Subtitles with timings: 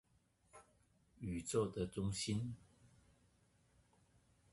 [1.19, 2.55] 宇宙的中心